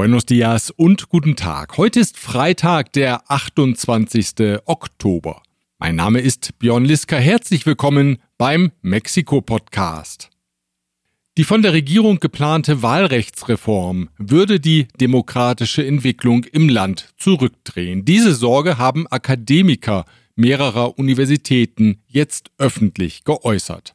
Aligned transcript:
Buenos 0.00 0.24
dias 0.24 0.70
und 0.70 1.10
guten 1.10 1.36
Tag. 1.36 1.76
Heute 1.76 2.00
ist 2.00 2.16
Freitag, 2.16 2.94
der 2.94 3.30
28. 3.30 4.58
Oktober. 4.64 5.42
Mein 5.78 5.94
Name 5.94 6.20
ist 6.20 6.58
Björn 6.58 6.86
Liska. 6.86 7.16
Herzlich 7.18 7.66
willkommen 7.66 8.16
beim 8.38 8.72
Mexiko-Podcast. 8.80 10.30
Die 11.36 11.44
von 11.44 11.60
der 11.60 11.74
Regierung 11.74 12.18
geplante 12.18 12.80
Wahlrechtsreform 12.80 14.08
würde 14.16 14.58
die 14.58 14.88
demokratische 14.98 15.86
Entwicklung 15.86 16.44
im 16.44 16.70
Land 16.70 17.12
zurückdrehen. 17.18 18.06
Diese 18.06 18.34
Sorge 18.34 18.78
haben 18.78 19.06
Akademiker 19.06 20.06
mehrerer 20.34 20.98
Universitäten 20.98 22.00
jetzt 22.06 22.50
öffentlich 22.56 23.24
geäußert. 23.24 23.94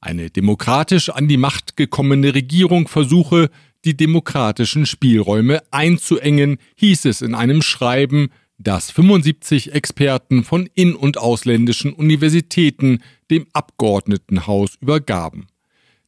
Eine 0.00 0.30
demokratisch 0.30 1.10
an 1.10 1.28
die 1.28 1.36
Macht 1.36 1.76
gekommene 1.76 2.34
Regierung 2.34 2.88
versuche, 2.88 3.50
die 3.84 3.96
demokratischen 3.96 4.86
Spielräume 4.86 5.62
einzuengen, 5.70 6.58
hieß 6.76 7.04
es 7.06 7.22
in 7.22 7.34
einem 7.34 7.62
Schreiben, 7.62 8.30
das 8.58 8.90
75 8.90 9.72
Experten 9.74 10.44
von 10.44 10.68
in- 10.74 10.94
und 10.94 11.18
ausländischen 11.18 11.92
Universitäten 11.92 13.02
dem 13.30 13.46
Abgeordnetenhaus 13.52 14.76
übergaben. 14.80 15.48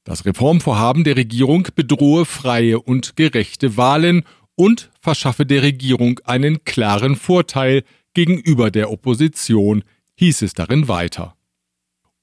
Das 0.04 0.24
Reformvorhaben 0.24 1.02
der 1.04 1.16
Regierung 1.16 1.68
bedrohe 1.74 2.24
freie 2.24 2.80
und 2.80 3.16
gerechte 3.16 3.76
Wahlen 3.76 4.22
und 4.54 4.90
verschaffe 5.00 5.44
der 5.44 5.62
Regierung 5.62 6.20
einen 6.24 6.64
klaren 6.64 7.16
Vorteil 7.16 7.82
gegenüber 8.14 8.70
der 8.70 8.90
Opposition, 8.90 9.82
hieß 10.14 10.42
es 10.42 10.54
darin 10.54 10.88
weiter. 10.88 11.35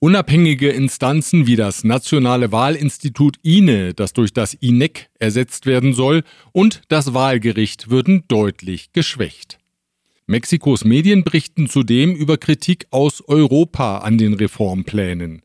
Unabhängige 0.04 0.68
Instanzen 0.68 1.48
wie 1.48 1.56
das 1.56 1.86
Nationale 1.86 2.52
Wahlinstitut 2.52 3.38
INE, 3.42 3.94
das 3.94 4.12
durch 4.12 4.34
das 4.34 4.54
INEC 4.54 5.10
ersetzt 5.18 5.66
werden 5.66 5.94
soll, 5.94 6.24
und 6.52 6.82
das 6.90 7.14
Wahlgericht 7.14 7.90
würden 7.90 8.26
deutlich 8.28 8.92
geschwächt. 8.92 9.60
Mexikos 10.28 10.84
Medien 10.84 11.24
berichten 11.24 11.70
zudem 11.70 12.14
über 12.16 12.36
Kritik 12.36 12.86
aus 12.92 13.22
Europa 13.26 14.00
an 14.00 14.18
den 14.18 14.34
Reformplänen. 14.34 15.42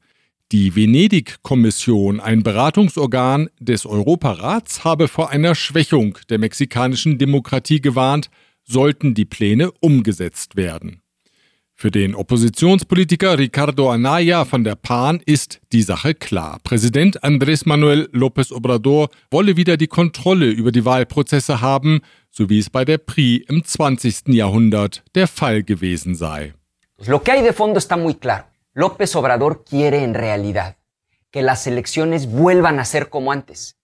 Die 0.51 0.75
Venedig-Kommission, 0.75 2.19
ein 2.19 2.43
Beratungsorgan 2.43 3.51
des 3.61 3.87
Europarats, 3.87 4.83
habe 4.83 5.07
vor 5.07 5.31
einer 5.31 5.55
Schwächung 5.55 6.19
der 6.31 6.39
mexikanischen 6.39 7.17
Demokratie 7.17 7.81
gewarnt, 7.81 8.29
sollten 8.65 9.15
die 9.15 9.25
Pläne 9.25 9.71
umgesetzt 9.79 10.57
werden. 10.57 11.01
Für 11.81 11.93
den 11.93 12.17
Oppositionspolitiker 12.17 13.39
Ricardo 13.39 13.89
Anaya 13.93 14.45
von 14.45 14.65
der 14.65 14.75
PAN 14.75 15.23
ist 15.25 15.61
die 15.71 15.83
Sache 15.83 16.13
klar. 16.13 16.59
Präsident 16.65 17.23
Andrés 17.23 17.69
Manuel 17.69 18.09
López 18.13 18.53
Obrador 18.53 19.11
wolle 19.31 19.57
wieder 19.57 19.77
die 19.77 19.87
Kontrolle 19.87 20.47
über 20.47 20.73
die 20.73 20.85
Wahlprozesse 20.85 21.61
haben, 21.61 22.01
so 22.33 22.51
wie 22.51 22.59
es 22.59 22.69
bei 22.69 22.85
der 22.85 22.99
PRI 22.99 23.45
im 23.49 23.65
20. 23.65 24.35
Jahrhundert 24.35 25.05
der 25.15 25.29
Fall 25.29 25.63
gewesen 25.63 26.17
sei. 26.17 26.53
Lo 27.07 27.23
que 27.23 27.31
hay 27.31 27.43
de 27.45 27.53
fondo 27.53 27.79
está 27.79 27.97
muy 27.97 28.15
claro. 28.15 28.47
López 28.75 29.15
Obrador 29.15 29.65
quiere 29.65 30.03
en 30.03 30.15
realidad 30.15 30.75
que 31.31 31.43
las 31.43 31.69
elecciones 31.69 32.29
vuelvan 32.29 32.81
a 32.81 32.85
ser 32.85 33.09
como 33.09 33.31
antes. 33.31 33.77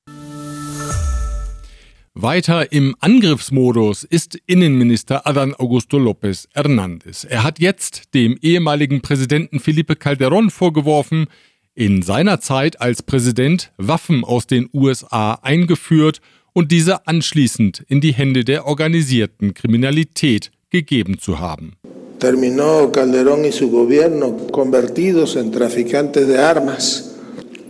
Weiter 2.17 2.71
im 2.71 2.95
Angriffsmodus 3.01 4.05
ist 4.05 4.39
Innenminister 4.47 5.27
Adán 5.27 5.53
Augusto 5.53 5.97
López 5.97 6.47
Hernández. 6.55 7.27
Er 7.29 7.43
hat 7.43 7.59
jetzt 7.59 8.15
dem 8.15 8.39
ehemaligen 8.41 9.01
Präsidenten 9.01 9.59
Felipe 9.59 9.95
Calderón 9.95 10.51
vorgeworfen, 10.51 11.27
in 11.75 12.03
seiner 12.03 12.39
Zeit 12.39 12.81
als 12.81 13.03
Präsident 13.03 13.73
Waffen 13.79 14.23
aus 14.23 14.47
den 14.47 14.71
USA 14.73 15.41
eingeführt 15.43 16.21
und 16.53 16.71
diese 16.71 17.09
anschließend 17.09 17.85
in 17.89 18.01
die 18.01 18.15
Hände 18.15 18.45
der 18.45 18.69
organisierten 18.69 19.53
Kriminalität 19.53 20.53
gegeben 20.71 21.19
zu 21.19 21.41
haben. 21.41 21.73
Terminó 22.21 22.93
Calderón 22.93 23.45
y 23.45 23.51
su 23.51 23.73
gobierno 23.73 24.37
convertidos 24.53 25.35
en 25.35 25.51
traficantes 25.51 26.29
de 26.29 26.39
armas. 26.39 27.17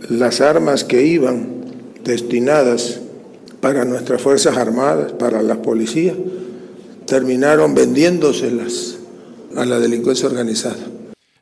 Las 0.07 0.39
armas 0.39 0.83
que 0.83 1.03
iban 1.03 1.65
destinadas 2.03 3.01
para 3.65 3.83
nuestras 3.83 4.21
Fuerzas 4.21 4.55
Armadas, 4.55 5.13
para 5.13 5.41
la 5.41 5.59
policía, 5.59 6.13
terminaron 7.07 7.73
vendiéndoselas 7.73 8.99
a 9.57 9.65
la 9.65 9.79
delincuencia 9.79 10.27
organizada. 10.27 10.85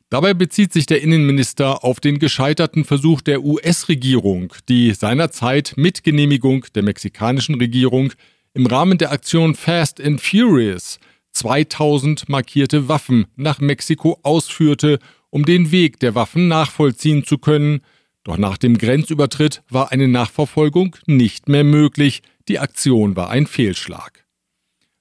Dabei 0.10 0.34
bezieht 0.34 0.72
sich 0.72 0.86
der 0.86 1.02
Innenminister 1.02 1.84
auf 1.84 2.00
den 2.00 2.20
gescheiterten 2.20 2.86
Versuch 2.86 3.20
der 3.20 3.44
US-Regierung, 3.44 4.54
die 4.70 4.94
seinerzeit 4.94 5.74
mit 5.76 6.06
Genehmigung 6.06 6.66
der 6.74 6.84
mexikanischen 6.84 7.56
Regierung 7.56 8.14
im 8.54 8.68
Rahmen 8.68 8.98
der 8.98 9.12
Aktion 9.12 9.54
Fast 9.54 10.00
and 10.00 10.22
Furious 10.22 11.00
2000 11.34 12.30
markierte 12.30 12.88
Waffen 12.88 13.26
nach 13.36 13.60
Mexiko 13.60 14.18
ausführte, 14.24 15.00
um 15.30 15.44
den 15.44 15.74
Weg 15.74 16.00
der 16.00 16.16
Waffen 16.16 16.48
nachvollziehen 16.48 17.26
zu 17.26 17.38
können, 17.38 17.82
doch 18.24 18.38
nach 18.38 18.58
dem 18.58 18.78
Grenzübertritt 18.78 19.64
war 19.70 19.92
eine 19.92 20.08
Nachverfolgung 20.08 20.96
nicht 21.06 21.50
mehr 21.50 21.64
möglich, 21.64 22.22
die 22.48 22.60
Aktion 22.60 23.16
war 23.16 23.30
ein 23.30 23.48
Fehlschlag. 23.48 24.26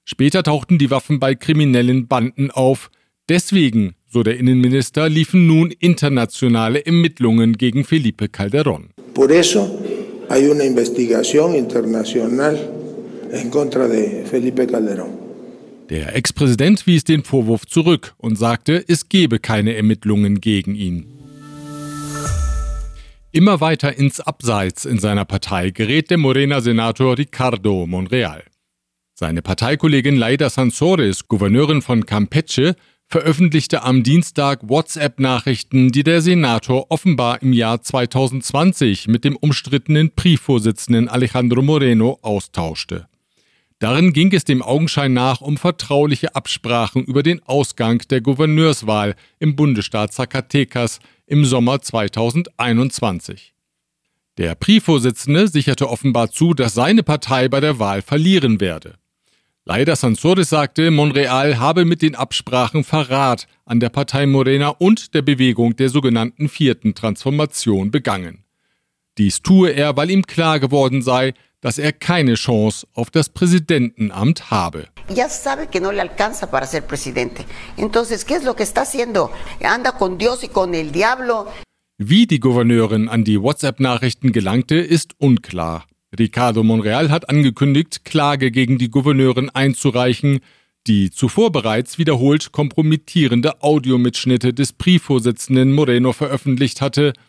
Später 0.05 0.43
tauchten 0.43 0.77
die 0.77 0.91
Waffen 0.91 1.19
bei 1.19 1.33
kriminellen 1.33 2.07
Banden 2.07 2.51
auf, 2.51 2.91
deswegen, 3.29 3.95
so 4.09 4.23
der 4.23 4.37
Innenminister, 4.37 5.07
liefen 5.07 5.47
nun 5.47 5.71
internationale 5.71 6.85
Ermittlungen 6.85 7.57
gegen 7.57 7.85
Felipe 7.85 8.25
Calderón. 8.25 8.89
Por 9.13 9.31
eso 9.31 9.79
hay 10.29 10.47
una 10.47 10.65
investigación 10.65 11.55
internacional 11.55 12.57
en 13.31 13.49
contra 13.49 13.87
de 13.87 14.25
Felipe 14.25 14.67
Calderón. 14.67 15.23
Der 15.89 16.15
Ex-Präsident 16.15 16.85
wies 16.87 17.03
den 17.03 17.23
Vorwurf 17.23 17.65
zurück 17.65 18.15
und 18.17 18.37
sagte, 18.37 18.83
es 18.87 19.09
gebe 19.09 19.39
keine 19.39 19.75
Ermittlungen 19.75 20.41
gegen 20.41 20.75
ihn. 20.75 21.05
Immer 23.35 23.61
weiter 23.61 23.97
ins 23.97 24.19
Abseits 24.19 24.85
in 24.85 24.99
seiner 24.99 25.25
Partei 25.25 25.71
gerät 25.71 26.11
der 26.11 26.19
Morena-Senator 26.19 27.17
Ricardo 27.17 27.87
Monreal. 27.87 28.43
Seine 29.15 29.41
Parteikollegin 29.41 30.15
Laida 30.15 30.51
Sansores, 30.51 31.27
Gouverneurin 31.27 31.81
von 31.81 32.05
Campeche, 32.05 32.75
veröffentlichte 33.07 33.81
am 33.81 34.03
Dienstag 34.03 34.69
WhatsApp-Nachrichten, 34.69 35.91
die 35.91 36.03
der 36.03 36.21
Senator 36.21 36.91
offenbar 36.91 37.41
im 37.41 37.53
Jahr 37.53 37.81
2020 37.81 39.07
mit 39.07 39.23
dem 39.23 39.35
umstrittenen 39.35 40.11
PRI-Vorsitzenden 40.11 41.09
Alejandro 41.09 41.63
Moreno 41.63 42.19
austauschte. 42.21 43.07
Darin 43.79 44.13
ging 44.13 44.31
es 44.31 44.45
dem 44.45 44.61
Augenschein 44.61 45.11
nach 45.11 45.41
um 45.41 45.57
vertrauliche 45.57 46.35
Absprachen 46.35 47.03
über 47.03 47.23
den 47.23 47.41
Ausgang 47.47 47.97
der 48.11 48.21
Gouverneurswahl 48.21 49.15
im 49.39 49.55
Bundesstaat 49.55 50.13
Zacatecas 50.13 50.99
im 51.25 51.45
Sommer 51.45 51.81
2021. 51.81 53.53
Der 54.37 54.55
PRI-Vorsitzende 54.55 55.47
sicherte 55.47 55.89
offenbar 55.89 56.31
zu, 56.31 56.53
dass 56.53 56.73
seine 56.73 57.03
Partei 57.03 57.47
bei 57.47 57.59
der 57.59 57.79
Wahl 57.79 58.01
verlieren 58.01 58.59
werde. 58.59 58.95
Leider 59.65 59.95
Sansores 59.95 60.49
sagte, 60.49 60.91
Monreal 60.91 61.57
habe 61.57 61.85
mit 61.85 62.01
den 62.01 62.15
Absprachen 62.15 62.83
Verrat 62.83 63.47
an 63.65 63.79
der 63.79 63.89
Partei 63.89 64.25
Morena 64.25 64.69
und 64.69 65.13
der 65.13 65.21
Bewegung 65.21 65.75
der 65.77 65.89
sogenannten 65.89 66.49
vierten 66.49 66.95
Transformation 66.95 67.89
begangen. 67.89 68.43
Dies 69.17 69.41
tue 69.41 69.69
er, 69.69 69.95
weil 69.95 70.09
ihm 70.09 70.23
klar 70.23 70.59
geworden 70.59 71.01
sei, 71.01 71.33
dass 71.63 71.77
er 71.77 71.93
keine 71.93 72.35
Chance 72.35 72.85
auf 72.93 73.09
das 73.09 73.29
Präsidentenamt 73.29 74.51
habe. 74.51 74.89
Ya 75.09 75.29
sabe 75.29 75.67
que 75.67 75.79
no 75.79 75.91
le 75.91 76.01
alcanza 76.01 76.45
para 76.51 76.67
ser 76.67 76.81
presidente. 76.81 77.45
Entonces, 77.77 78.25
¿qué 78.25 78.35
es 78.35 78.43
lo 78.43 78.55
que 78.55 78.63
está 78.63 78.81
haciendo? 78.81 79.31
Anda 79.63 79.93
con 79.93 80.17
Dios 80.17 80.43
y 80.43 80.49
con 80.49 80.75
el 80.75 80.91
diablo. 80.91 81.47
Wie 81.97 82.27
die 82.27 82.39
Gouverneurin 82.39 83.07
an 83.07 83.23
die 83.23 83.41
WhatsApp-Nachrichten 83.41 84.33
gelangte, 84.33 84.75
ist 84.75 85.13
unklar. 85.19 85.85
Ricardo 86.17 86.63
Monreal 86.63 87.09
hat 87.09 87.29
angekündigt, 87.29 88.03
Klage 88.03 88.51
gegen 88.51 88.77
die 88.77 88.91
Gouverneurin 88.91 89.49
einzureichen, 89.49 90.41
die 90.85 91.11
zuvor 91.11 91.51
bereits 91.51 91.97
wiederholt 91.97 92.51
kompromittierende 92.51 93.63
Audiomitschnitte 93.63 94.53
des 94.53 94.73
Briefvorsitzenden 94.73 95.71
Moreno 95.71 96.11
veröffentlicht 96.11 96.81
hatte– 96.81 97.13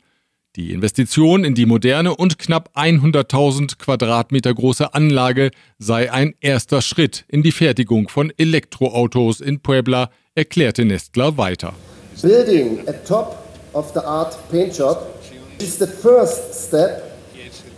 Die 0.55 0.71
Investition 0.71 1.43
in 1.43 1.57
die 1.57 1.67
moderne 1.67 2.15
und 2.15 2.39
knapp 2.39 2.71
100.000 2.77 3.79
Quadratmeter 3.79 4.55
große 4.55 4.95
Anlage 4.95 5.51
sei 5.81 6.13
ein 6.13 6.35
erster 6.41 6.83
Schritt 6.83 7.25
in 7.27 7.43
die 7.43 7.51
Fertigung 7.51 8.09
von 8.09 8.33
Elektroautos 8.37 9.41
in 9.41 9.59
Puebla, 9.59 10.09
erklärte 10.37 10.85
Nestler 10.85 11.37
weiter. 11.37 11.75
Building 12.23 12.79
a 12.87 12.93
top 12.93 13.43
of 13.73 13.91
the 13.93 14.01
art 14.01 14.39
paint 14.53 14.77
shop 14.77 15.22
is 15.63 15.79
the 15.79 15.87
first 15.87 16.55
step 16.55 17.13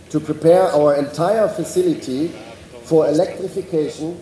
to 0.09 0.19
prepare 0.19 0.73
our 0.73 0.95
entire 0.95 1.47
facility 1.47 2.31
for 2.83 3.07
electrification. 3.07 4.15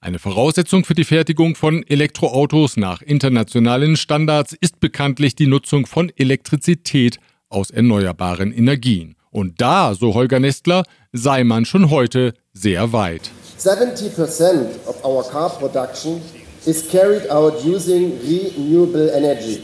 Eine 0.00 0.18
Voraussetzung 0.20 0.84
für 0.84 0.94
die 0.94 1.04
Fertigung 1.04 1.56
von 1.56 1.82
Elektroautos 1.82 2.76
nach 2.76 3.02
internationalen 3.02 3.96
Standards 3.96 4.54
ist 4.60 4.78
bekanntlich 4.78 5.34
die 5.34 5.48
Nutzung 5.48 5.86
von 5.86 6.12
Elektrizität 6.16 7.18
aus 7.48 7.70
erneuerbaren 7.70 8.52
Energien. 8.52 9.16
Und 9.30 9.60
da, 9.60 9.94
so 9.94 10.14
Holger 10.14 10.38
Nestler, 10.38 10.84
sei 11.12 11.42
man 11.42 11.64
schon 11.64 11.90
heute 11.90 12.32
sehr 12.52 12.92
weit. 12.92 13.30
70% 13.58 14.86
of 14.86 15.04
our 15.04 15.24
car 15.28 15.50
production 15.50 16.20
is 16.64 16.88
carried 16.88 17.28
out 17.28 17.64
using 17.64 18.12
renewable 18.22 19.10
energy. 19.10 19.62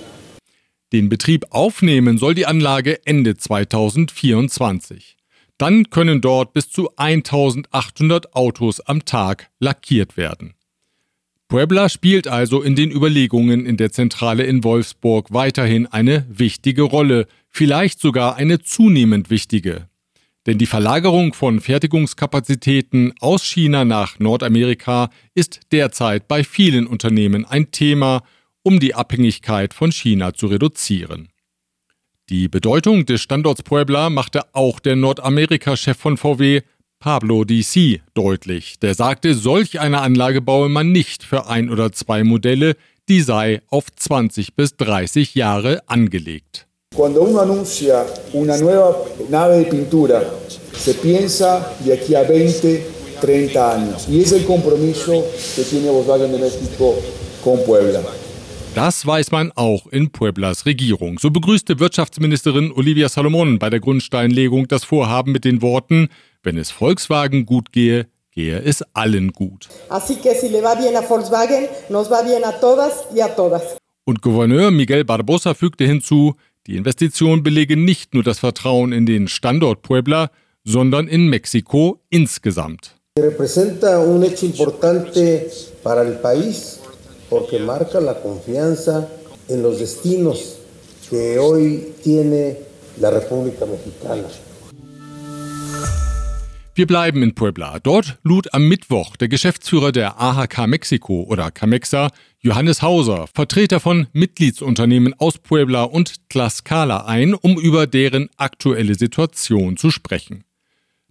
Den 0.94 1.08
Betrieb 1.08 1.46
aufnehmen 1.50 2.18
soll 2.18 2.36
die 2.36 2.46
Anlage 2.46 3.04
Ende 3.04 3.36
2024. 3.36 5.16
Dann 5.58 5.90
können 5.90 6.20
dort 6.20 6.52
bis 6.52 6.70
zu 6.70 6.88
1800 6.94 8.36
Autos 8.36 8.78
am 8.78 9.04
Tag 9.04 9.50
lackiert 9.58 10.16
werden. 10.16 10.54
Puebla 11.48 11.88
spielt 11.88 12.28
also 12.28 12.62
in 12.62 12.76
den 12.76 12.92
Überlegungen 12.92 13.66
in 13.66 13.76
der 13.76 13.90
Zentrale 13.90 14.44
in 14.44 14.62
Wolfsburg 14.62 15.32
weiterhin 15.32 15.88
eine 15.88 16.26
wichtige 16.28 16.82
Rolle, 16.82 17.26
vielleicht 17.48 17.98
sogar 17.98 18.36
eine 18.36 18.60
zunehmend 18.60 19.30
wichtige. 19.30 19.88
Denn 20.46 20.58
die 20.58 20.66
Verlagerung 20.66 21.34
von 21.34 21.58
Fertigungskapazitäten 21.58 23.14
aus 23.18 23.42
China 23.42 23.84
nach 23.84 24.20
Nordamerika 24.20 25.10
ist 25.34 25.58
derzeit 25.72 26.28
bei 26.28 26.44
vielen 26.44 26.86
Unternehmen 26.86 27.44
ein 27.44 27.72
Thema 27.72 28.22
um 28.64 28.80
die 28.80 28.96
Abhängigkeit 28.96 29.72
von 29.72 29.92
China 29.92 30.34
zu 30.34 30.48
reduzieren. 30.48 31.28
Die 32.30 32.48
Bedeutung 32.48 33.04
des 33.04 33.20
Standorts 33.20 33.62
Puebla 33.62 34.08
machte 34.10 34.40
auch 34.54 34.80
der 34.80 34.96
Nordamerika-Chef 34.96 35.96
von 35.96 36.16
VW, 36.16 36.62
Pablo 36.98 37.44
DC, 37.44 38.00
deutlich. 38.14 38.78
Der 38.80 38.94
sagte, 38.94 39.34
solch 39.34 39.78
eine 39.78 40.00
Anlage 40.00 40.40
baue 40.40 40.70
man 40.70 40.90
nicht 40.90 41.22
für 41.22 41.46
ein 41.46 41.68
oder 41.68 41.92
zwei 41.92 42.24
Modelle, 42.24 42.76
die 43.10 43.20
sei 43.20 43.60
auf 43.68 43.84
20 43.94 44.56
bis 44.56 44.76
30 44.78 45.34
Jahre 45.34 45.82
angelegt. 45.86 46.66
Cuando 46.96 47.22
uno 47.22 47.40
anuncia 47.40 48.06
una 48.32 48.56
nueva 48.56 48.96
nave 49.28 49.58
de 49.58 49.64
pintura, 49.64 50.22
se 50.72 50.94
piensa 50.94 51.74
de 51.84 51.92
aquí 51.92 52.14
a 52.14 52.22
20, 52.22 52.86
30 53.20 53.72
años. 53.74 54.08
Y 54.08 54.22
es 54.22 54.32
el 54.32 54.46
compromiso 54.46 55.24
que 55.56 55.62
tiene 55.64 55.90
Volkswagen 55.90 56.32
de 56.32 56.38
México 56.38 56.94
con 57.42 57.62
Puebla. 57.64 58.00
Das 58.74 59.06
weiß 59.06 59.30
man 59.30 59.52
auch 59.54 59.86
in 59.86 60.10
Pueblas 60.10 60.66
Regierung. 60.66 61.20
So 61.20 61.30
begrüßte 61.30 61.78
Wirtschaftsministerin 61.78 62.72
Olivia 62.72 63.08
Salomon 63.08 63.60
bei 63.60 63.70
der 63.70 63.78
Grundsteinlegung 63.78 64.66
das 64.66 64.82
Vorhaben 64.82 65.30
mit 65.30 65.44
den 65.44 65.62
Worten, 65.62 66.08
wenn 66.42 66.58
es 66.58 66.72
Volkswagen 66.72 67.46
gut 67.46 67.70
gehe, 67.70 68.08
gehe 68.32 68.58
es 68.58 68.82
allen 68.92 69.30
gut. 69.30 69.68
Und 74.06 74.22
Gouverneur 74.22 74.70
Miguel 74.72 75.04
Barbosa 75.04 75.54
fügte 75.54 75.84
hinzu, 75.84 76.34
die 76.66 76.76
Investition 76.76 77.44
belege 77.44 77.76
nicht 77.76 78.12
nur 78.12 78.24
das 78.24 78.40
Vertrauen 78.40 78.90
in 78.90 79.06
den 79.06 79.28
Standort 79.28 79.82
Puebla, 79.82 80.30
sondern 80.64 81.06
in 81.06 81.28
Mexiko 81.28 82.00
insgesamt. 82.10 82.96
Representa 83.16 84.00
un 84.00 84.24
hecho 84.24 84.46
importante 84.46 85.48
para 85.84 86.02
el 86.02 86.14
país 86.20 86.80
porque 87.34 87.58
marca 87.58 88.00
la 88.00 88.14
confianza 88.14 89.08
en 89.48 89.60
los 89.60 89.80
destinos 89.80 90.38
que 91.10 91.36
hoy 91.36 91.92
tiene 92.04 92.56
la 93.00 93.10
República 93.10 93.66
Mexicana. 93.66 94.28
Wir 96.76 96.86
bleiben 96.86 97.24
in 97.24 97.34
Puebla. 97.34 97.80
Dort 97.82 98.18
lud 98.22 98.54
am 98.54 98.68
Mittwoch 98.68 99.16
der 99.16 99.28
Geschäftsführer 99.28 99.90
der 99.90 100.20
AHK 100.20 100.68
Mexiko 100.68 101.24
oder 101.24 101.50
Camexa, 101.50 102.10
Johannes 102.38 102.82
Hauser, 102.82 103.26
Vertreter 103.34 103.80
von 103.80 104.06
Mitgliedsunternehmen 104.12 105.12
aus 105.18 105.38
Puebla 105.38 105.82
und 105.82 106.28
Tlaxcala 106.28 107.06
ein, 107.06 107.34
um 107.34 107.58
über 107.58 107.88
deren 107.88 108.28
aktuelle 108.36 108.94
Situation 108.94 109.76
zu 109.76 109.90
sprechen. 109.90 110.44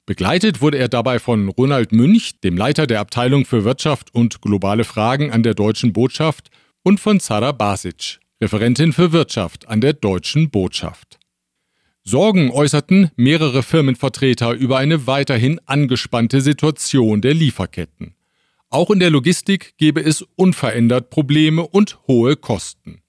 Begleitet 0.05 0.61
wurde 0.61 0.77
er 0.77 0.89
dabei 0.89 1.17
von 1.17 1.47
Ronald 1.47 1.93
Münch, 1.93 2.41
dem 2.41 2.57
Leiter 2.57 2.87
der 2.87 2.99
Abteilung 2.99 3.45
für 3.45 3.63
Wirtschaft 3.63 4.13
und 4.13 4.41
globale 4.41 4.83
Fragen 4.83 5.31
an 5.31 5.43
der 5.43 5.53
Deutschen 5.53 5.93
Botschaft, 5.93 6.49
und 6.83 6.99
von 6.99 7.21
Zara 7.21 7.53
Basic, 7.53 8.19
Referentin 8.41 8.91
für 8.91 9.13
Wirtschaft 9.13 9.69
an 9.69 9.79
der 9.79 9.93
Deutschen 9.93 10.49
Botschaft. 10.49 11.19
Sorgen 12.03 12.51
äußerten 12.51 13.11
mehrere 13.15 13.63
Firmenvertreter 13.63 14.51
über 14.51 14.77
eine 14.77 15.07
weiterhin 15.07 15.61
angespannte 15.65 16.41
Situation 16.41 17.21
der 17.21 17.33
Lieferketten. 17.33 18.15
Auch 18.69 18.89
in 18.91 18.99
der 18.99 19.09
Logistik 19.09 19.77
gebe 19.77 20.01
es 20.01 20.21
unverändert 20.35 21.11
Probleme 21.11 21.65
und 21.65 21.99
hohe 22.07 22.35
Kosten. 22.35 23.02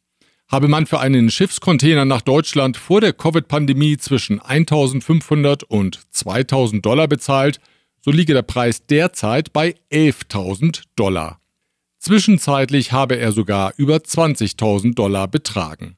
Habe 0.54 0.68
man 0.68 0.86
für 0.86 1.00
einen 1.00 1.32
Schiffscontainer 1.32 2.04
nach 2.04 2.20
Deutschland 2.20 2.76
vor 2.76 3.00
der 3.00 3.12
Covid-Pandemie 3.12 3.96
zwischen 3.96 4.38
1500 4.38 5.64
und 5.64 5.98
2000 6.14 6.86
Dollar 6.86 7.08
bezahlt, 7.08 7.58
so 8.00 8.12
liege 8.12 8.34
der 8.34 8.42
Preis 8.42 8.86
derzeit 8.86 9.52
bei 9.52 9.74
11.000 9.90 10.84
Dollar. 10.94 11.40
Zwischenzeitlich 11.98 12.92
habe 12.92 13.16
er 13.16 13.32
sogar 13.32 13.72
über 13.78 13.96
20.000 13.96 14.94
Dollar 14.94 15.26
betragen. 15.26 15.96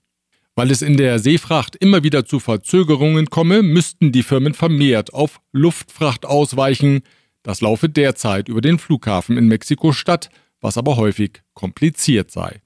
Weil 0.54 0.70
es 0.70 0.80
in 0.80 0.96
der 0.96 1.18
Seefracht 1.18 1.76
immer 1.76 2.02
wieder 2.02 2.24
zu 2.24 2.40
Verzögerungen 2.40 3.28
komme, 3.28 3.62
müssten 3.62 4.10
die 4.10 4.22
Firmen 4.22 4.54
vermehrt 4.54 5.12
auf 5.12 5.42
Luftfracht 5.52 6.24
ausweichen. 6.24 7.02
Das 7.42 7.60
laufe 7.60 7.90
derzeit 7.90 8.48
über 8.48 8.62
den 8.62 8.78
Flughafen 8.78 9.36
in 9.36 9.48
Mexiko-Stadt, 9.48 10.30
was 10.62 10.78
aber 10.78 10.96
häufig 10.96 11.42
kompliziert 11.52 12.30
sei. 12.30 12.62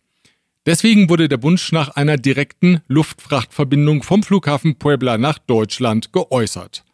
Deswegen 0.70 1.08
wurde 1.08 1.28
der 1.28 1.42
Wunsch 1.42 1.72
nach 1.72 1.88
einer 1.96 2.16
direkten 2.16 2.80
Luftfrachtverbindung 2.86 4.04
vom 4.04 4.22
Flughafen 4.22 4.76
Puebla 4.76 5.18
nach 5.18 5.40
Deutschland 5.40 6.12
geäußert. 6.12 6.84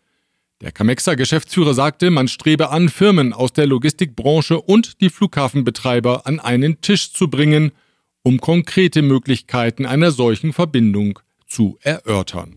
Der 0.62 0.73
Camexa-Geschäftsführer 0.73 1.75
sagte, 1.75 2.11
man 2.11 2.26
strebe 2.26 2.71
an, 2.71 2.88
Firmen 2.88 3.35
aus 3.35 3.52
der 3.52 3.66
Logistikbranche 3.66 4.59
und 4.59 5.02
die 5.02 5.11
Flughafenbetreiber 5.11 6.26
an 6.26 6.40
einen 6.40 6.80
Tisch 6.80 7.12
zu 7.12 7.28
bringen, 7.28 7.73
um 8.23 8.40
konkrete 8.40 9.02
Möglichkeiten 9.02 9.85
einer 9.85 10.11
solchen 10.11 10.54
Verbindung 10.54 11.18
zu 11.47 11.76
erörtern. 11.83 12.56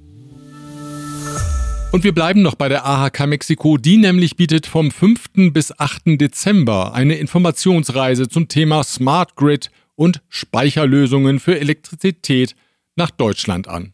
Und 1.91 2.05
wir 2.05 2.13
bleiben 2.13 2.43
noch 2.43 2.55
bei 2.55 2.69
der 2.69 2.85
AHK 2.85 3.27
Mexiko, 3.27 3.75
die 3.75 3.97
nämlich 3.97 4.37
bietet 4.37 4.67
vom 4.67 4.89
5. 4.89 5.51
bis 5.51 5.77
8. 5.77 6.17
Dezember 6.17 6.93
eine 6.93 7.15
Informationsreise 7.15 8.29
zum 8.29 8.47
Thema 8.47 8.85
Smart 8.85 9.35
Grid 9.35 9.69
und 9.99 10.21
Speicherlösungen 10.29 11.41
für 11.41 11.59
Elektrizität 11.59 12.55
nach 12.95 13.11
Deutschland 13.11 13.67
an. 13.67 13.91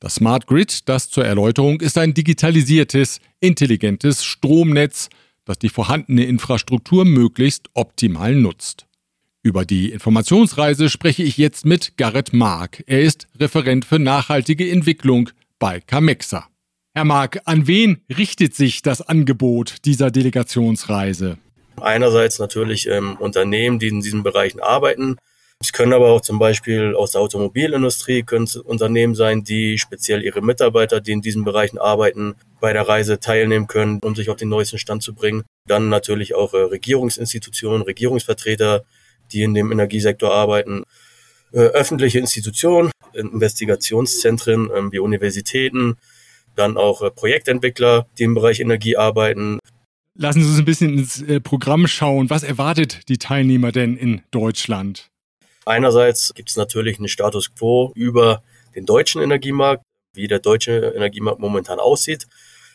Das 0.00 0.16
Smart 0.16 0.48
Grid, 0.48 0.88
das 0.88 1.10
zur 1.10 1.24
Erläuterung 1.24 1.80
ist 1.80 1.96
ein 1.96 2.12
digitalisiertes, 2.12 3.20
intelligentes 3.38 4.24
Stromnetz, 4.24 5.08
das 5.44 5.60
die 5.60 5.68
vorhandene 5.68 6.24
Infrastruktur 6.24 7.04
möglichst 7.04 7.68
optimal 7.74 8.34
nutzt. 8.34 8.86
Über 9.44 9.64
die 9.64 9.92
Informationsreise 9.92 10.90
spreche 10.90 11.22
ich 11.22 11.38
jetzt 11.38 11.64
mit 11.64 11.96
Garrett 11.96 12.32
Mark. 12.32 12.82
Er 12.88 13.02
ist 13.02 13.28
Referent 13.38 13.84
für 13.84 14.00
nachhaltige 14.00 14.68
Entwicklung 14.68 15.30
bei 15.60 15.80
Camexa. 15.80 16.48
Herr 16.94 17.04
Mark, 17.04 17.42
an 17.44 17.68
wen 17.68 17.98
richtet 18.16 18.56
sich 18.56 18.82
das 18.82 19.02
Angebot 19.02 19.84
dieser 19.84 20.10
Delegationsreise? 20.10 21.38
Einerseits 21.82 22.38
natürlich 22.38 22.88
ähm, 22.88 23.16
Unternehmen, 23.16 23.78
die 23.78 23.88
in 23.88 24.00
diesen 24.00 24.22
Bereichen 24.22 24.60
arbeiten. 24.60 25.16
Es 25.60 25.72
können 25.72 25.92
aber 25.92 26.10
auch 26.10 26.20
zum 26.20 26.38
Beispiel 26.38 26.94
aus 26.94 27.12
der 27.12 27.20
Automobilindustrie 27.20 28.22
können 28.22 28.48
Unternehmen 28.64 29.16
sein, 29.16 29.42
die 29.42 29.76
speziell 29.76 30.22
ihre 30.22 30.40
Mitarbeiter, 30.40 31.00
die 31.00 31.10
in 31.10 31.20
diesen 31.20 31.42
Bereichen 31.42 31.78
arbeiten, 31.78 32.36
bei 32.60 32.72
der 32.72 32.86
Reise 32.86 33.18
teilnehmen 33.18 33.66
können, 33.66 33.98
um 34.04 34.14
sich 34.14 34.30
auf 34.30 34.36
den 34.36 34.48
neuesten 34.48 34.78
Stand 34.78 35.02
zu 35.02 35.14
bringen. 35.14 35.42
Dann 35.66 35.88
natürlich 35.88 36.36
auch 36.36 36.54
äh, 36.54 36.58
Regierungsinstitutionen, 36.58 37.82
Regierungsvertreter, 37.82 38.84
die 39.32 39.42
in 39.42 39.52
dem 39.52 39.72
Energiesektor 39.72 40.32
arbeiten, 40.32 40.84
äh, 41.52 41.58
öffentliche 41.58 42.20
Institutionen, 42.20 42.92
Investigationszentren 43.14 44.70
ähm, 44.74 44.92
wie 44.92 45.00
Universitäten, 45.00 45.96
dann 46.54 46.76
auch 46.76 47.02
äh, 47.02 47.10
Projektentwickler, 47.10 48.06
die 48.18 48.24
im 48.24 48.34
Bereich 48.34 48.60
Energie 48.60 48.96
arbeiten. 48.96 49.58
Lassen 50.20 50.42
Sie 50.42 50.48
uns 50.48 50.58
ein 50.58 50.64
bisschen 50.64 50.98
ins 50.98 51.22
äh, 51.22 51.40
Programm 51.40 51.86
schauen. 51.86 52.28
Was 52.28 52.42
erwartet 52.42 53.08
die 53.08 53.18
Teilnehmer 53.18 53.70
denn 53.70 53.96
in 53.96 54.22
Deutschland? 54.32 55.10
Einerseits 55.64 56.34
gibt 56.34 56.50
es 56.50 56.56
natürlich 56.56 56.98
einen 56.98 57.06
Status 57.06 57.54
quo 57.54 57.92
über 57.94 58.42
den 58.74 58.84
deutschen 58.84 59.22
Energiemarkt, 59.22 59.84
wie 60.14 60.26
der 60.26 60.40
deutsche 60.40 60.92
Energiemarkt 60.96 61.38
momentan 61.38 61.78
aussieht. 61.78 62.26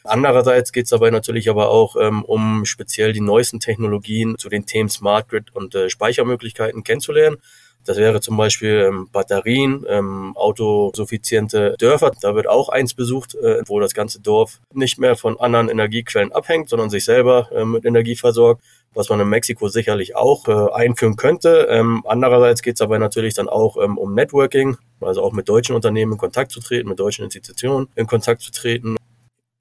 Andererseits 0.05 0.71
geht 0.71 0.85
es 0.85 0.91
dabei 0.91 1.09
natürlich 1.09 1.49
aber 1.49 1.69
auch 1.69 1.97
ähm, 1.99 2.23
um 2.23 2.63
speziell 2.63 3.11
die 3.11 3.19
neuesten 3.19 3.59
Technologien 3.59 4.37
zu 4.37 4.47
den 4.47 4.65
Themen 4.65 4.87
Smart 4.87 5.27
Grid 5.27 5.53
und 5.53 5.75
äh, 5.75 5.89
Speichermöglichkeiten 5.89 6.85
kennenzulernen. 6.85 7.37
Das 7.85 7.97
wäre 7.97 8.21
zum 8.21 8.37
Beispiel 8.37 8.85
ähm, 8.87 9.09
Batterien, 9.11 9.85
ähm, 9.89 10.33
autosuffiziente 10.35 11.75
Dörfer. 11.77 12.11
Da 12.21 12.33
wird 12.35 12.47
auch 12.47 12.69
eins 12.69 12.93
besucht, 12.93 13.35
äh, 13.35 13.61
wo 13.65 13.79
das 13.79 13.93
ganze 13.93 14.21
Dorf 14.21 14.61
nicht 14.73 14.99
mehr 14.99 15.15
von 15.15 15.39
anderen 15.39 15.69
Energiequellen 15.69 16.31
abhängt, 16.31 16.69
sondern 16.69 16.89
sich 16.89 17.03
selber 17.03 17.49
äh, 17.53 17.65
mit 17.65 17.85
Energie 17.85 18.15
versorgt, 18.15 18.63
was 18.93 19.09
man 19.09 19.19
in 19.19 19.27
Mexiko 19.27 19.67
sicherlich 19.67 20.15
auch 20.15 20.47
äh, 20.47 20.71
einführen 20.73 21.15
könnte. 21.15 21.67
Ähm, 21.69 22.03
andererseits 22.07 22.61
geht 22.61 22.75
es 22.75 22.79
dabei 22.79 22.99
natürlich 22.99 23.33
dann 23.33 23.49
auch 23.49 23.77
ähm, 23.77 23.97
um 23.97 24.13
Networking, 24.13 24.77
also 25.01 25.21
auch 25.21 25.33
mit 25.33 25.49
deutschen 25.49 25.75
Unternehmen 25.75 26.13
in 26.13 26.17
Kontakt 26.17 26.51
zu 26.51 26.61
treten, 26.61 26.87
mit 26.87 26.99
deutschen 26.99 27.25
Institutionen 27.25 27.89
in 27.95 28.07
Kontakt 28.07 28.41
zu 28.41 28.51
treten. 28.51 28.95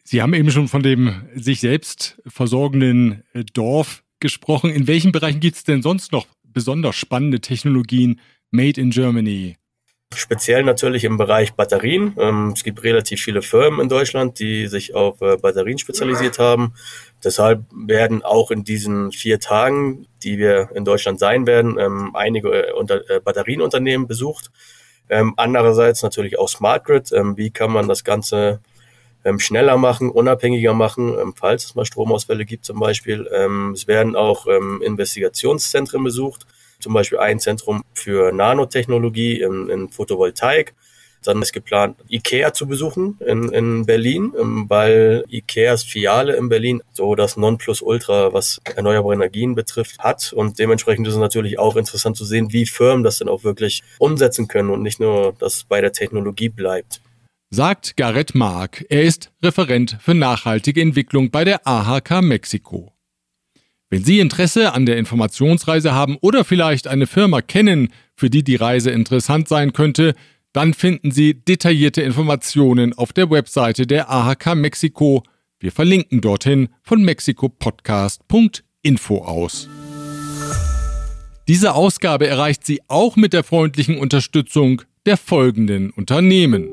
Sie 0.05 0.23
haben 0.23 0.35
eben 0.35 0.51
schon 0.51 0.69
von 0.69 0.83
dem 0.83 1.23
sich 1.35 1.61
selbst 1.61 2.21
versorgenden 2.27 3.25
äh, 3.33 3.45
Dorf 3.53 4.05
gesprochen. 4.21 4.71
In 4.71 4.87
welchen 4.87 5.13
Bereichen 5.13 5.41
gibt 5.41 5.57
es 5.57 5.65
denn 5.65 5.83
sonst 5.83 6.13
noch 6.13 6.27
besonders 6.53 6.97
spannende 6.97 7.41
Technologien 7.41 8.21
made 8.51 8.81
in 8.81 8.91
Germany? 8.91 9.57
Speziell 10.15 10.63
natürlich 10.63 11.05
im 11.05 11.17
Bereich 11.17 11.55
Batterien. 11.55 12.15
Ähm, 12.19 12.53
es 12.55 12.65
gibt 12.65 12.83
relativ 12.83 13.23
viele 13.23 13.43
Firmen 13.43 13.81
in 13.81 13.89
Deutschland, 13.89 14.39
die 14.39 14.67
sich 14.67 14.95
auf 14.95 15.21
äh, 15.23 15.37
Batterien 15.37 15.79
spezialisiert 15.79 16.39
haben. 16.39 16.75
Deshalb 17.25 17.65
werden 17.75 18.23
auch 18.23 18.51
in 18.51 18.65
diesen 18.65 19.13
vier 19.13 19.41
Tagen, 19.41 20.07
die 20.23 20.39
wir 20.39 20.71
in 20.75 20.85
Deutschland 20.85 21.19
sein 21.19 21.47
werden, 21.47 21.79
ähm, 21.79 22.15
einige 22.15 22.51
äh, 22.51 23.21
Batterienunternehmen 23.21 24.07
besucht. 24.07 24.51
Ähm, 25.09 25.35
andererseits 25.37 26.03
natürlich 26.03 26.39
auch 26.39 26.49
Smart 26.49 26.85
Grid. 26.85 27.11
Wie 27.11 27.51
kann 27.51 27.73
man 27.73 27.89
das 27.89 28.05
Ganze 28.05 28.61
ähm, 29.25 29.39
schneller 29.39 29.77
machen, 29.77 30.11
unabhängiger 30.11 30.75
machen, 30.75 31.17
ähm, 31.19 31.35
falls 31.37 31.65
es 31.65 31.75
mal 31.75 31.85
Stromausfälle 31.85 32.45
gibt 32.45 32.65
zum 32.65 32.81
Beispiel. 32.81 33.29
Ähm, 33.33 33.73
es 33.73 33.87
werden 33.87 34.17
auch 34.17 34.47
ähm, 34.47 34.83
Investigationszentren 34.83 36.03
besucht, 36.03 36.47
zum 36.81 36.93
Beispiel 36.93 37.19
ein 37.19 37.39
Zentrum 37.39 37.83
für 37.95 38.33
Nanotechnologie 38.33 39.41
in, 39.41 39.69
in 39.69 39.89
Photovoltaik. 39.89 40.75
Dann 41.25 41.41
ist 41.41 41.53
geplant, 41.53 41.97
IKEA 42.11 42.53
zu 42.53 42.67
besuchen 42.67 43.17
in, 43.25 43.49
in 43.51 43.87
Berlin, 43.87 44.33
ähm, 44.37 44.65
weil 44.69 45.25
IKEAs 45.31 45.85
Filiale 45.85 46.35
in 46.35 46.49
Berlin 46.49 46.83
so 46.95 47.15
das 47.15 47.37
Nonplusultra, 47.37 48.33
was 48.33 48.61
erneuerbare 48.65 49.15
Energien 49.15 49.55
betrifft, 49.55 50.01
hat. 50.01 50.33
Und 50.33 50.59
dementsprechend 50.59 51.07
ist 51.07 51.15
es 51.15 51.21
natürlich 51.21 51.61
auch 51.61 51.77
interessant 51.77 52.17
zu 52.17 52.25
sehen, 52.25 52.53
wie 52.53 52.67
Firmen 52.67 53.05
das 53.05 53.19
dann 53.19 53.29
auch 53.29 53.45
wirklich 53.45 53.85
umsetzen 54.01 54.49
können 54.49 54.71
und 54.71 54.83
nicht 54.83 54.99
nur, 54.99 55.33
dass 55.39 55.59
es 55.59 55.65
bei 55.65 55.81
der 55.81 55.93
Technologie 55.93 56.49
bleibt 56.49 57.02
sagt 57.55 57.99
Garrett 57.99 58.35
Mark. 58.35 58.87
Er 58.89 59.03
ist 59.03 59.31
Referent 59.43 59.99
für 60.01 60.15
nachhaltige 60.15 60.81
Entwicklung 60.81 61.31
bei 61.31 61.45
der 61.45 61.67
AHK 61.67 62.23
Mexiko. 62.23 62.95
Wenn 63.91 64.03
Sie 64.03 64.21
Interesse 64.21 64.73
an 64.73 64.87
der 64.87 64.97
Informationsreise 64.97 65.93
haben 65.93 66.17
oder 66.23 66.45
vielleicht 66.45 66.89
eine 66.89 67.07
Firma 67.07 67.43
kennen, 67.43 67.93
für 68.17 68.31
die 68.31 68.43
die 68.43 68.57
Reise 68.57 68.91
interessant 68.91 69.49
sein 69.49 69.75
könnte, 69.75 70.15
dann 70.55 70.73
finden 70.73 71.11
Sie 71.11 71.35
detaillierte 71.35 72.01
Informationen 72.01 72.95
auf 72.95 73.13
der 73.13 73.31
Webseite 73.31 73.87
der 73.87 74.11
AHK 74.11 74.55
Mexiko. 74.55 75.23
Wir 75.61 75.73
verlinken 75.73 76.23
dorthin 76.23 76.71
von 76.83 77.05
mexikopodcast.info 77.05 79.19
aus. 79.19 79.69
Diese 81.49 81.75
Ausgabe 81.75 82.29
erreicht 82.29 82.65
Sie 82.65 82.81
auch 82.89 83.17
mit 83.17 83.35
der 83.35 83.45
freundlichen 83.45 83.99
Unterstützung 83.99 84.81
der 85.05 85.19
folgenden 85.19 85.91
Unternehmen. 85.91 86.71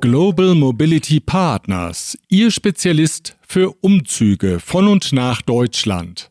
Global 0.00 0.54
Mobility 0.54 1.18
Partners, 1.18 2.16
Ihr 2.28 2.52
Spezialist 2.52 3.36
für 3.44 3.74
Umzüge 3.80 4.60
von 4.60 4.86
und 4.86 5.12
nach 5.12 5.42
Deutschland. 5.42 6.30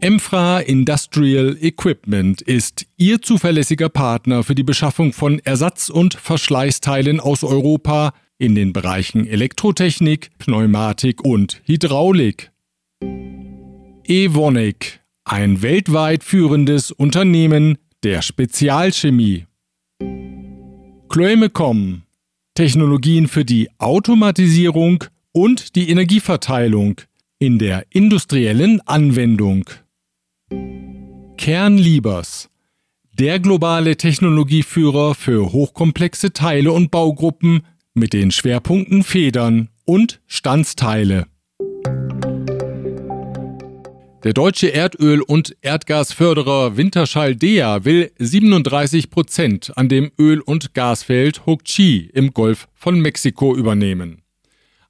Emfra 0.00 0.60
Industrial 0.60 1.56
Equipment 1.60 2.42
ist 2.42 2.86
Ihr 2.96 3.20
zuverlässiger 3.20 3.88
Partner 3.88 4.44
für 4.44 4.54
die 4.54 4.62
Beschaffung 4.62 5.12
von 5.12 5.40
Ersatz- 5.40 5.90
und 5.90 6.14
Verschleißteilen 6.14 7.18
aus 7.18 7.42
Europa 7.42 8.14
in 8.38 8.54
den 8.54 8.72
Bereichen 8.72 9.26
Elektrotechnik, 9.26 10.30
Pneumatik 10.38 11.24
und 11.24 11.62
Hydraulik. 11.64 12.52
Evonik, 14.04 15.00
ein 15.24 15.62
weltweit 15.62 16.22
führendes 16.22 16.92
Unternehmen 16.92 17.78
der 18.04 18.22
Spezialchemie. 18.22 19.46
Chloemecom, 21.08 22.02
Technologien 22.56 23.28
für 23.28 23.44
die 23.44 23.68
Automatisierung 23.76 25.04
und 25.32 25.76
die 25.76 25.90
Energieverteilung 25.90 27.02
in 27.38 27.58
der 27.58 27.84
industriellen 27.90 28.80
Anwendung. 28.86 29.68
Kernliebers, 31.36 32.48
der 33.12 33.40
globale 33.40 33.98
Technologieführer 33.98 35.14
für 35.14 35.52
hochkomplexe 35.52 36.32
Teile 36.32 36.72
und 36.72 36.90
Baugruppen 36.90 37.60
mit 37.92 38.14
den 38.14 38.30
Schwerpunkten 38.30 39.02
Federn 39.02 39.68
und 39.84 40.22
Standsteile. 40.26 41.26
Der 44.26 44.32
deutsche 44.32 44.74
Erdöl- 44.74 45.22
und 45.22 45.56
Erdgasförderer 45.60 46.76
Winterschall 46.76 47.36
Dea 47.36 47.84
will 47.84 48.10
37 48.18 49.08
Prozent 49.08 49.72
an 49.76 49.88
dem 49.88 50.10
Öl- 50.18 50.40
und 50.40 50.74
Gasfeld 50.74 51.46
Hokchi 51.46 52.10
im 52.12 52.34
Golf 52.34 52.66
von 52.74 52.98
Mexiko 52.98 53.54
übernehmen. 53.54 54.22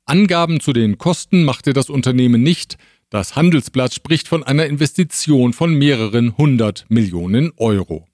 Angaben 0.07 0.61
zu 0.61 0.73
den 0.73 0.97
Kosten 0.97 1.45
machte 1.45 1.75
das 1.75 1.91
Unternehmen 1.91 2.43
nicht. 2.43 2.79
Das 3.11 3.37
Handelsblatt 3.37 3.93
spricht 3.93 4.27
von 4.27 4.43
einer 4.43 4.65
Investition 4.65 5.53
von 5.53 5.75
mehreren 5.75 6.39
hundert 6.39 6.87
Millionen 6.89 7.53
Euro. 7.59 8.07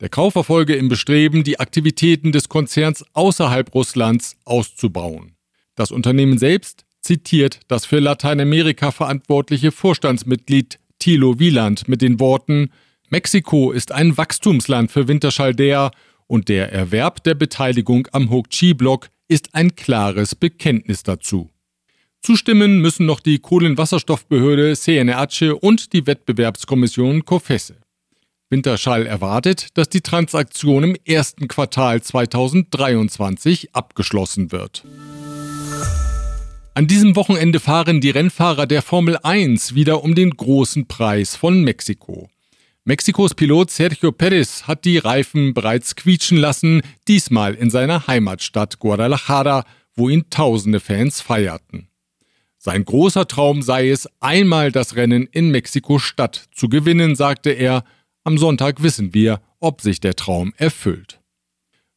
Der 0.00 0.08
Kauf 0.08 0.34
erfolge 0.34 0.76
im 0.76 0.88
Bestreben, 0.88 1.44
die 1.44 1.60
Aktivitäten 1.60 2.32
des 2.32 2.48
Konzerns 2.48 3.04
außerhalb 3.12 3.74
Russlands 3.74 4.38
auszubauen. 4.46 5.36
Das 5.74 5.90
Unternehmen 5.90 6.38
selbst 6.38 6.86
zitiert 7.04 7.60
das 7.68 7.86
für 7.86 8.00
Lateinamerika 8.00 8.90
verantwortliche 8.90 9.70
Vorstandsmitglied 9.70 10.78
Thilo 10.98 11.38
Wieland 11.38 11.86
mit 11.88 12.02
den 12.02 12.18
Worten 12.18 12.70
Mexiko 13.10 13.70
ist 13.70 13.92
ein 13.92 14.16
Wachstumsland 14.16 14.90
für 14.90 15.06
Winterschaldea 15.06 15.90
und 16.26 16.48
der 16.48 16.72
Erwerb 16.72 17.22
der 17.22 17.34
Beteiligung 17.34 18.08
am 18.12 18.30
Hochchi-Block 18.30 19.08
ist 19.28 19.54
ein 19.54 19.76
klares 19.76 20.34
Bekenntnis 20.34 21.02
dazu. 21.02 21.50
Zustimmen 22.22 22.80
müssen 22.80 23.06
noch 23.06 23.20
die 23.20 23.38
Kohlenwasserstoffbehörde 23.38 24.74
CNRACE 24.74 25.54
und 25.54 25.92
die 25.92 26.06
Wettbewerbskommission 26.06 27.24
COFESE. 27.24 27.76
Winterschall 28.50 29.06
erwartet, 29.06 29.68
dass 29.74 29.88
die 29.88 30.00
Transaktion 30.00 30.84
im 30.84 30.96
ersten 31.04 31.48
Quartal 31.48 32.02
2023 32.02 33.74
abgeschlossen 33.74 34.52
wird. 34.52 34.84
An 36.76 36.88
diesem 36.88 37.14
Wochenende 37.14 37.60
fahren 37.60 38.00
die 38.00 38.10
Rennfahrer 38.10 38.66
der 38.66 38.82
Formel 38.82 39.16
1 39.22 39.76
wieder 39.76 40.02
um 40.02 40.16
den 40.16 40.30
großen 40.30 40.88
Preis 40.88 41.36
von 41.36 41.62
Mexiko. 41.62 42.28
Mexikos 42.84 43.34
Pilot 43.34 43.70
Sergio 43.70 44.10
Perez 44.10 44.64
hat 44.64 44.84
die 44.84 44.98
Reifen 44.98 45.54
bereits 45.54 45.94
quietschen 45.94 46.36
lassen, 46.36 46.82
diesmal 47.06 47.54
in 47.54 47.70
seiner 47.70 48.08
Heimatstadt 48.08 48.80
Guadalajara, 48.80 49.64
wo 49.94 50.08
ihn 50.08 50.24
tausende 50.30 50.80
Fans 50.80 51.20
feierten. 51.20 51.86
Sein 52.58 52.84
großer 52.84 53.28
Traum 53.28 53.62
sei 53.62 53.90
es, 53.90 54.08
einmal 54.18 54.72
das 54.72 54.96
Rennen 54.96 55.28
in 55.30 55.52
Mexiko-Stadt 55.52 56.48
zu 56.52 56.68
gewinnen, 56.68 57.14
sagte 57.14 57.50
er. 57.50 57.84
Am 58.24 58.36
Sonntag 58.36 58.82
wissen 58.82 59.14
wir, 59.14 59.40
ob 59.60 59.80
sich 59.80 60.00
der 60.00 60.16
Traum 60.16 60.52
erfüllt. 60.56 61.20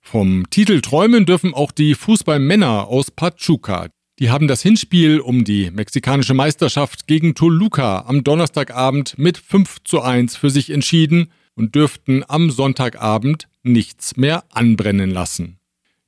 Vom 0.01 0.47
Titel 0.51 0.81
träumen 0.81 1.25
dürfen 1.25 1.55
auch 1.55 1.71
die 1.71 1.95
Fußballmänner 1.95 2.87
aus 2.87 3.09
Pachuca. 3.09 3.87
Die 4.19 4.31
haben 4.31 4.47
das 4.47 4.63
Hinspiel 4.63 5.19
um 5.19 5.43
die 5.43 5.69
mexikanische 5.69 6.33
Meisterschaft 6.33 7.05
gegen 7.05 7.35
Toluca 7.35 8.05
am 8.07 8.23
Donnerstagabend 8.23 9.15
mit 9.19 9.37
5 9.37 9.83
zu 9.83 10.01
1 10.01 10.35
für 10.35 10.49
sich 10.49 10.71
entschieden 10.71 11.31
und 11.53 11.75
dürften 11.75 12.23
am 12.27 12.49
Sonntagabend 12.49 13.47
nichts 13.61 14.17
mehr 14.17 14.43
anbrennen 14.49 15.11
lassen. 15.11 15.59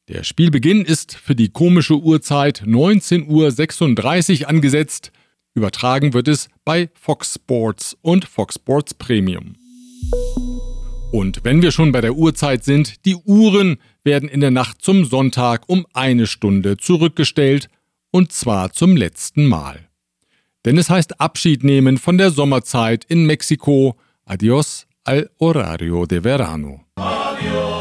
Der 0.07 0.23
Spielbeginn 0.23 0.83
ist 0.83 1.15
für 1.15 1.35
die 1.35 1.49
komische 1.49 1.99
Uhrzeit 1.99 2.63
19.36 2.65 4.41
Uhr 4.41 4.49
angesetzt. 4.49 5.11
Übertragen 5.53 6.13
wird 6.15 6.27
es 6.27 6.49
bei 6.65 6.89
Fox 6.95 7.35
Sports 7.35 7.95
und 8.01 8.25
Fox 8.25 8.55
Sports 8.55 8.95
Premium. 8.95 9.55
Und 11.11 11.41
wenn 11.43 11.61
wir 11.61 11.71
schon 11.71 11.91
bei 11.91 12.01
der 12.01 12.15
Uhrzeit 12.15 12.63
sind, 12.63 13.05
die 13.05 13.15
Uhren 13.15 13.77
werden 14.03 14.29
in 14.29 14.41
der 14.41 14.51
Nacht 14.51 14.81
zum 14.81 15.05
Sonntag 15.05 15.63
um 15.67 15.85
eine 15.93 16.25
Stunde 16.25 16.77
zurückgestellt 16.77 17.69
und 18.11 18.31
zwar 18.31 18.71
zum 18.71 18.95
letzten 18.95 19.45
Mal. 19.45 19.89
Denn 20.65 20.77
es 20.77 20.89
heißt 20.89 21.19
Abschied 21.21 21.63
nehmen 21.63 21.97
von 21.97 22.17
der 22.17 22.31
Sommerzeit 22.31 23.05
in 23.05 23.25
Mexiko. 23.25 23.97
Adios 24.25 24.87
al 25.03 25.29
horario 25.39 26.05
de 26.05 26.23
verano. 26.23 26.85
Adios. 26.95 27.78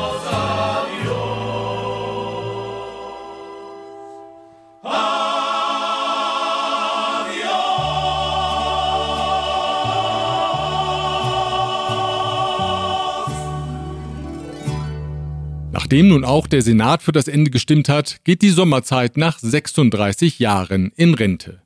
Nachdem 15.91 16.09
nun 16.09 16.25
auch 16.27 16.47
der 16.47 16.61
Senat 16.61 17.03
für 17.03 17.13
das 17.13 17.29
Ende 17.29 17.51
gestimmt 17.51 17.89
hat, 17.89 18.23
geht 18.23 18.43
die 18.43 18.51
Sommerzeit 18.51 19.17
nach 19.17 19.39
36 19.39 20.39
Jahren 20.39 20.93
in 20.97 21.15
Rente. 21.15 21.63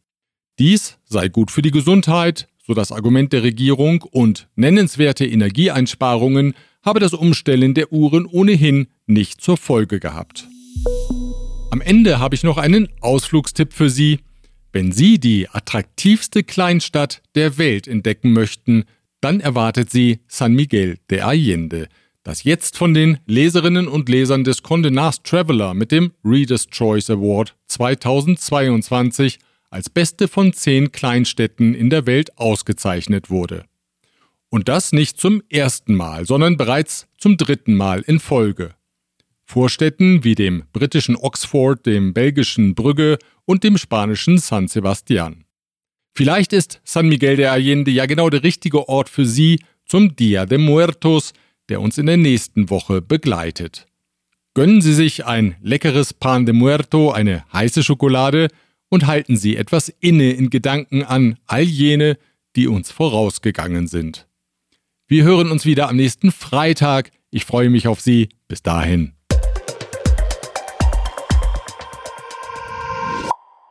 Dies 0.60 0.96
sei 1.06 1.26
gut 1.26 1.50
für 1.50 1.60
die 1.60 1.72
Gesundheit, 1.72 2.46
so 2.64 2.72
das 2.72 2.92
Argument 2.92 3.32
der 3.32 3.42
Regierung, 3.42 4.02
und 4.02 4.46
nennenswerte 4.54 5.26
Energieeinsparungen 5.26 6.54
habe 6.84 7.00
das 7.00 7.14
Umstellen 7.14 7.74
der 7.74 7.92
Uhren 7.92 8.26
ohnehin 8.26 8.86
nicht 9.06 9.40
zur 9.40 9.56
Folge 9.56 9.98
gehabt. 9.98 10.46
Am 11.72 11.80
Ende 11.80 12.20
habe 12.20 12.36
ich 12.36 12.44
noch 12.44 12.58
einen 12.58 12.90
Ausflugstipp 13.00 13.72
für 13.72 13.90
Sie. 13.90 14.20
Wenn 14.70 14.92
Sie 14.92 15.18
die 15.18 15.48
attraktivste 15.48 16.44
Kleinstadt 16.44 17.22
der 17.34 17.58
Welt 17.58 17.88
entdecken 17.88 18.32
möchten, 18.32 18.84
dann 19.20 19.40
erwartet 19.40 19.90
Sie 19.90 20.20
San 20.28 20.52
Miguel 20.54 20.98
de 21.10 21.22
Allende– 21.22 21.88
das 22.22 22.44
jetzt 22.44 22.76
von 22.76 22.94
den 22.94 23.18
Leserinnen 23.26 23.88
und 23.88 24.08
Lesern 24.08 24.44
des 24.44 24.62
Condé 24.62 24.90
Nast 24.90 25.24
Traveler 25.24 25.74
mit 25.74 25.90
dem 25.90 26.12
Reader's 26.24 26.66
Choice 26.68 27.10
Award 27.10 27.56
2022 27.66 29.38
als 29.70 29.90
beste 29.90 30.28
von 30.28 30.52
zehn 30.52 30.92
Kleinstädten 30.92 31.74
in 31.74 31.90
der 31.90 32.06
Welt 32.06 32.38
ausgezeichnet 32.38 33.30
wurde. 33.30 33.64
Und 34.50 34.68
das 34.68 34.92
nicht 34.92 35.18
zum 35.18 35.42
ersten 35.48 35.94
Mal, 35.94 36.26
sondern 36.26 36.56
bereits 36.56 37.08
zum 37.16 37.38
dritten 37.38 37.74
Mal 37.74 38.02
in 38.02 38.20
Folge. 38.20 38.74
Vorstädten 39.44 40.24
wie 40.24 40.34
dem 40.34 40.64
britischen 40.72 41.16
Oxford, 41.16 41.84
dem 41.86 42.12
belgischen 42.12 42.74
Brügge 42.74 43.18
und 43.44 43.64
dem 43.64 43.78
spanischen 43.78 44.38
San 44.38 44.68
Sebastian. 44.68 45.44
Vielleicht 46.14 46.52
ist 46.52 46.80
San 46.84 47.08
Miguel 47.08 47.36
de 47.36 47.46
Allende 47.46 47.90
ja 47.90 48.06
genau 48.06 48.28
der 48.28 48.42
richtige 48.42 48.88
Ort 48.88 49.08
für 49.08 49.24
Sie 49.24 49.60
zum 49.86 50.14
Dia 50.14 50.46
de 50.46 50.58
Muertos, 50.58 51.32
der 51.68 51.80
uns 51.80 51.98
in 51.98 52.06
der 52.06 52.16
nächsten 52.16 52.70
Woche 52.70 53.02
begleitet. 53.02 53.86
Gönnen 54.54 54.82
Sie 54.82 54.92
sich 54.92 55.24
ein 55.24 55.56
leckeres 55.62 56.12
Pan 56.12 56.44
de 56.44 56.54
Muerto, 56.54 57.10
eine 57.10 57.44
heiße 57.52 57.82
Schokolade 57.82 58.48
und 58.88 59.06
halten 59.06 59.36
Sie 59.36 59.56
etwas 59.56 59.88
inne 60.00 60.32
in 60.32 60.50
Gedanken 60.50 61.02
an 61.02 61.38
all 61.46 61.62
jene, 61.62 62.18
die 62.56 62.68
uns 62.68 62.90
vorausgegangen 62.90 63.86
sind. 63.86 64.26
Wir 65.06 65.24
hören 65.24 65.50
uns 65.50 65.64
wieder 65.64 65.88
am 65.88 65.96
nächsten 65.96 66.30
Freitag. 66.30 67.10
Ich 67.30 67.44
freue 67.46 67.70
mich 67.70 67.88
auf 67.88 68.00
Sie. 68.00 68.28
Bis 68.48 68.62
dahin. 68.62 69.12